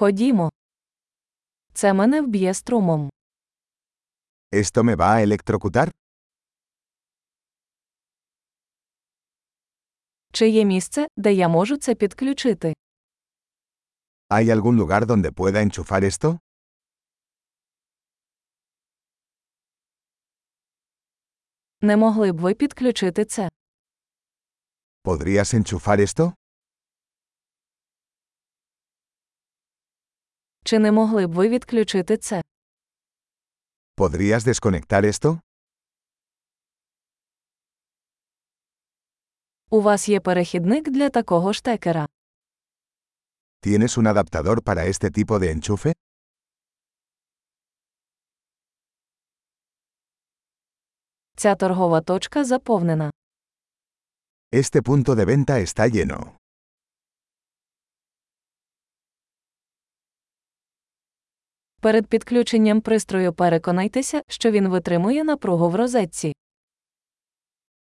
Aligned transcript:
Ходімо. 0.00 0.50
Це 1.72 1.92
мене 1.92 2.22
вб'є 2.22 2.54
струмом. 2.54 3.10
¿Esto 4.52 4.82
me 4.82 4.96
va 4.96 5.08
a 5.16 5.26
electrocutar? 5.26 5.90
Чи 10.32 10.48
є 10.48 10.64
місце, 10.64 11.06
де 11.16 11.32
я 11.32 11.48
можу 11.48 11.76
це 11.76 11.94
підключити? 11.94 12.74
¿Hay 14.28 14.44
algún 14.50 14.76
lugar 14.76 15.06
donde 15.06 15.30
pueda 15.32 15.62
enchufar 15.64 16.04
esto? 16.04 16.38
Не 21.80 21.96
могли 21.96 22.32
б 22.32 22.38
ви 22.40 22.54
підключити 22.54 23.24
це? 23.24 23.48
¿Podrías 25.04 25.54
enchufar 25.54 26.00
esto? 26.00 26.32
Чи 30.70 30.78
не 30.78 30.92
могли 30.92 31.26
б 31.26 31.32
ви 31.32 31.48
відключити 31.48 32.16
це? 32.16 32.42
¿Podrías 33.96 34.40
desconectar 34.40 35.04
esto? 35.04 35.40
У 39.70 39.80
вас 39.80 40.08
є 40.08 40.20
перехідник 40.20 40.90
для 40.90 41.10
такого 41.10 41.52
штекера. 41.52 42.08
¿Tienes 43.62 43.98
un 43.98 44.06
adaptador 44.14 44.60
para 44.62 44.84
este 44.86 45.10
tipo 45.10 45.38
de 45.38 45.54
enchufe? 45.54 45.92
Ця 51.36 51.54
торгова 51.54 52.00
точка 52.00 52.44
заповнена. 52.44 53.10
Este 54.52 54.82
punto 54.82 55.14
de 55.16 55.24
venta 55.24 55.58
está 55.58 55.86
lleno. 55.86 56.39
Перед 61.80 62.06
підключенням 62.06 62.80
пристрою 62.80 63.32
переконайтеся, 63.32 64.22
що 64.28 64.50
він 64.50 64.68
витримує 64.68 65.24
напругу 65.24 65.68
в 65.70 65.74
розетці. 65.74 66.32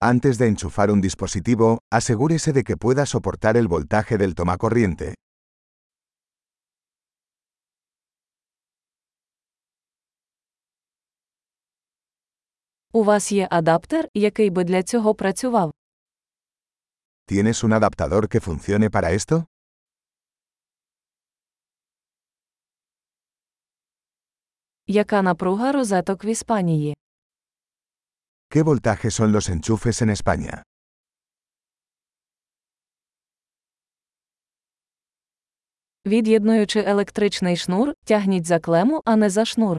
Antes 0.00 0.36
de 0.40 0.46
enchufar 0.48 0.90
un 0.90 1.00
dispositivo, 1.00 1.78
asegúrese 1.90 2.52
de 2.52 2.62
que 2.64 2.76
pueda 2.76 3.06
soportar 3.06 3.54
el 3.56 3.68
voltaje 3.68 4.18
del 4.18 4.34
tomacorriente. 4.34 5.14
У 12.92 13.04
вас 13.04 13.32
є 13.32 13.48
адаптер, 13.50 14.08
який 14.14 14.50
би 14.50 14.64
для 14.64 14.82
цього 14.82 15.14
працював. 15.14 15.72
¿Tienes 17.28 17.64
un 17.64 17.80
adaptador 17.80 18.22
que 18.28 18.40
funcione 18.40 18.90
para 18.90 19.12
esto? 19.12 19.44
Яка 24.86 25.22
напруга 25.22 25.72
розеток 25.72 26.24
в 26.24 26.26
Іспанії? 26.26 26.96
¿Qué 28.50 28.62
voltaje 28.62 29.10
son 29.10 29.32
los 29.32 29.48
enchufes 29.50 30.02
en 30.02 30.10
España? 30.10 30.62
Від'єднуючи 36.06 36.80
електричний 36.80 37.56
шнур, 37.56 37.92
тягніть 38.04 38.46
за 38.46 38.58
клему, 38.60 39.02
а 39.04 39.16
не 39.16 39.30
за 39.30 39.44
шнур. 39.44 39.78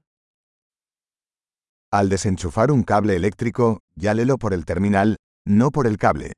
Al 1.92 2.08
desenchufar 2.08 2.70
un 2.70 2.82
cable 2.84 3.14
eléctrico, 3.20 3.80
llálelo 3.96 4.38
por 4.38 4.52
el 4.52 4.64
terminal, 4.64 5.16
no 5.48 5.70
por 5.70 5.86
el 5.86 5.96
cable. 5.96 6.32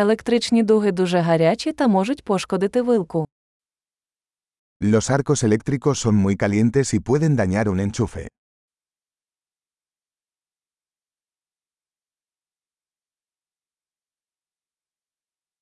Електричні 0.00 0.62
дуги 0.62 0.92
дуже 0.92 1.18
гарячі 1.18 1.72
та 1.72 1.88
можуть 1.88 2.24
пошкодити 2.24 2.82
вилку. 2.82 3.28
Los 4.82 5.10
arcos 5.10 5.44
eléctricos 5.44 5.94
son 6.04 6.14
muy 6.14 6.36
calientes 6.36 6.94
y 6.94 7.00
pueden 7.00 7.36
dañar 7.36 7.68
un 7.68 7.80
enchufe. 7.80 8.28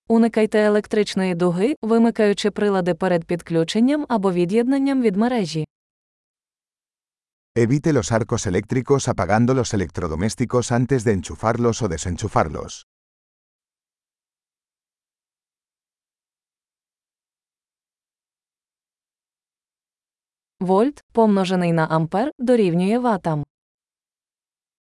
Уникайте 0.08 0.58
електричної 0.58 1.34
дуги, 1.34 1.74
вимикаючи 1.82 2.50
прилади 2.50 2.94
перед 2.94 3.24
підключенням 3.24 4.06
або 4.08 4.32
від'єднанням 4.32 5.02
від 5.02 5.16
мережі. 5.16 5.66
Evite 7.56 7.92
los 7.92 8.12
arcos 8.12 8.46
eléctricos 8.46 9.08
apagando 9.08 9.54
los 9.54 9.74
electrodomésticos 9.74 10.72
antes 10.72 11.00
de 11.04 11.12
enchufarlos 11.12 11.82
o 11.82 11.88
desenchufarlos. 11.88 12.86
Вольт, 20.59 21.03
помножений 21.11 21.73
на 21.73 21.85
ампер, 21.85 22.31
дорівнює 22.39 22.99
ватам. 22.99 23.43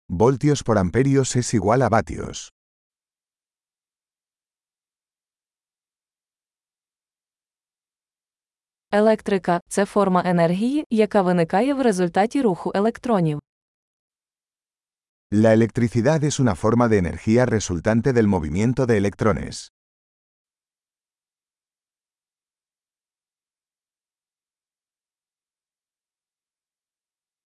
Voltios 0.09 0.65
por 0.67 0.77
amperios 0.79 1.37
es 1.37 1.55
igual 1.61 1.83
a 1.83 1.89
vatios. 1.89 2.53
Електрика 8.91 9.61
це 9.69 9.85
форма 9.85 10.23
енергії, 10.27 10.85
яка 10.91 11.23
виникає 11.23 11.75
в 11.75 11.83
результаті 11.83 12.43
руху 12.43 12.73
електронів. 12.75 13.41
La 15.33 15.57
electricidad 15.57 16.25
es 16.25 16.41
una 16.41 16.55
forma 16.55 16.89
de 16.89 16.99
energía 16.99 17.47
resultante 17.47 18.13
del 18.13 18.27
movimiento 18.27 18.87
de 18.87 18.97
electrones. 18.99 19.71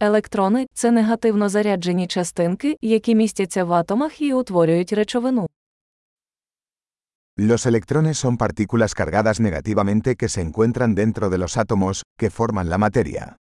Електрони 0.03 0.67
це 0.73 0.91
негативно 0.91 1.49
заряджені 1.49 2.07
частинки, 2.07 2.77
які 2.81 3.15
містяться 3.15 3.63
в 3.63 3.73
атомах 3.73 4.21
і 4.21 4.33
утворюють 4.33 4.93
речовину. 4.93 5.47
Los 7.37 7.67
electrones 7.67 8.25
son 8.25 8.37
partículas 8.37 8.95
cargadas 8.95 9.39
negativamente 9.39 10.15
que 10.15 10.29
se 10.29 10.41
encuentran 10.41 10.95
dentro 10.95 11.29
de 11.29 11.37
los 11.37 11.57
átomos, 11.57 12.03
que 12.19 12.29
forman 12.29 12.69
la 12.69 12.77
materia. 12.77 13.35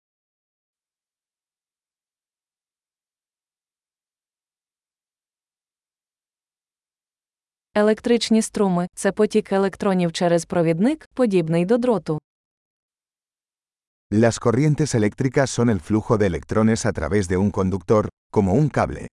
Електричні 7.75 8.41
струми 8.41 8.87
це 8.95 9.11
потік 9.11 9.51
електронів 9.51 10.11
через 10.11 10.45
провідник, 10.45 11.09
подібний 11.13 11.65
до 11.65 11.77
дроту. 11.77 12.19
Las 14.12 14.38
corrientes 14.38 14.94
eléctricas 14.94 15.50
son 15.50 15.68
el 15.68 15.80
flujo 15.80 16.16
de 16.16 16.26
electrones 16.26 16.86
a 16.86 16.92
través 16.92 17.26
de 17.26 17.36
un 17.36 17.50
conductor, 17.50 18.08
como 18.30 18.52
un 18.52 18.68
cable. 18.68 19.08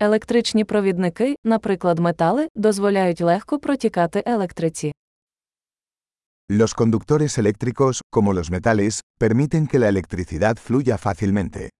Електричні 0.00 0.64
провідники, 0.64 1.36
наприклад, 1.44 1.98
метали, 1.98 2.48
дозволяють 2.54 3.20
легко 3.20 3.58
протікати 3.58 4.22
електриці. 4.26 4.92
Los 6.50 6.74
conductores 6.74 7.38
eléctricos, 7.38 8.02
como 8.10 8.34
los 8.34 8.50
metales, 8.50 9.00
permiten 9.18 9.66
que 9.66 9.78
la 9.78 9.88
electricidad 9.88 10.56
fluya 10.56 10.98
fácilmente. 10.98 11.70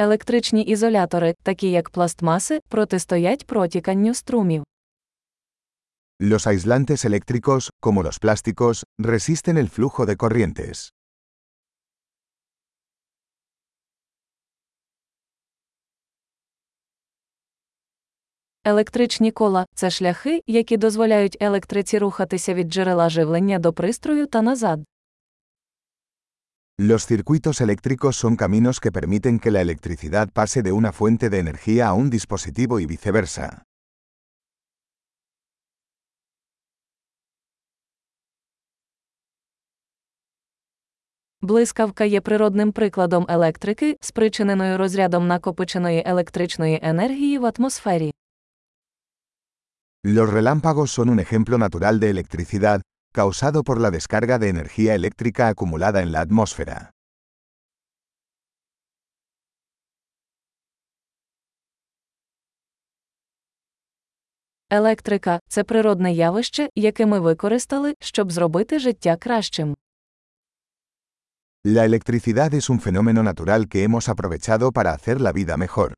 Електричні 0.00 0.62
ізолятори, 0.62 1.34
такі 1.42 1.70
як 1.70 1.90
пластмаси, 1.90 2.60
протистоять 2.68 3.46
протіканню 3.46 4.14
струмів. 4.14 4.64
Los 6.20 6.46
aislantes 6.46 7.04
eléctricos, 7.04 7.70
como 7.80 8.02
los 8.02 8.18
plásticos, 8.18 8.84
resisten 8.98 9.58
el 9.58 9.68
flujo 9.68 10.06
de 10.06 10.16
corrientes. 10.16 10.92
Електричні 18.64 19.30
кола 19.30 19.66
це 19.74 19.90
шляхи, 19.90 20.40
які 20.46 20.76
дозволяють 20.76 21.36
електриці 21.40 21.98
рухатися 21.98 22.54
від 22.54 22.68
джерела 22.68 23.08
живлення 23.08 23.58
до 23.58 23.72
пристрою 23.72 24.26
та 24.26 24.42
назад. 24.42 24.80
Los 26.79 27.05
circuitos 27.05 27.61
eléctricos 27.61 28.17
son 28.17 28.35
caminos 28.35 28.81
que 28.81 28.91
permiten 28.91 29.39
que 29.39 29.49
la 29.49 29.61
electricidad 29.61 30.29
pase 30.33 30.61
de 30.61 30.73
una 30.73 30.91
fuente 30.91 31.29
de 31.29 31.39
energía 31.39 31.87
a 31.87 31.93
un 31.93 32.09
dispositivo 32.09 32.81
y 32.81 32.85
viceversa. 32.85 33.63
Блискавка 41.41 42.03
є 42.03 42.21
природним 42.21 42.71
прикладом 42.71 43.25
електрики, 43.29 43.97
спричиненою 44.01 44.77
розрядом 44.77 45.27
накопиченої 45.27 46.03
електричної 46.05 46.79
енергії 46.83 47.37
в 47.37 47.45
атмосфері. 47.45 48.13
Los 50.03 50.29
relámpagos 50.29 50.91
son 50.91 51.09
un 51.09 51.19
ejemplo 51.19 51.57
natural 51.57 51.99
de 51.99 52.09
electricidad, 52.09 52.81
causado 53.13 53.63
por 53.63 53.79
la 53.79 53.91
descarga 53.91 54.37
de 54.39 54.49
energía 54.49 54.93
eléctrica 54.93 55.47
acumulada 55.47 56.01
en 56.01 56.11
la 56.11 56.21
atmósfera. 56.21 56.91
Електрика 64.69 65.39
це 65.47 65.63
природне 65.63 66.13
явище, 66.13 66.69
яке 66.75 67.05
ми 67.05 67.19
використали, 67.19 67.95
щоб 67.99 68.31
зробити 68.31 68.79
життя 68.79 69.15
кращим. 69.15 69.75
La 71.65 71.85
electricidad 71.85 72.53
es 72.53 72.69
un 72.69 72.79
fenómeno 72.79 73.23
natural 73.23 73.67
que 73.67 73.83
hemos 73.83 74.07
aprovechado 74.07 74.71
para 74.71 74.91
hacer 74.93 75.19
la 75.19 75.31
vida 75.31 75.57
mejor. 75.57 75.93